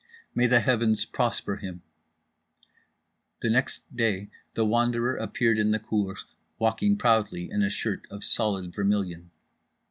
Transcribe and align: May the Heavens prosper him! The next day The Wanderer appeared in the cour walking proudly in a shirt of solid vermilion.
May 0.33 0.47
the 0.47 0.61
Heavens 0.61 1.05
prosper 1.05 1.57
him! 1.57 1.83
The 3.41 3.51
next 3.51 3.83
day 3.95 4.31
The 4.55 4.65
Wanderer 4.65 5.15
appeared 5.15 5.59
in 5.59 5.69
the 5.69 5.77
cour 5.77 6.17
walking 6.57 6.97
proudly 6.97 7.51
in 7.51 7.61
a 7.61 7.69
shirt 7.69 8.07
of 8.09 8.23
solid 8.23 8.73
vermilion. 8.73 9.29